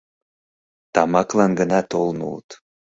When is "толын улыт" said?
1.91-2.49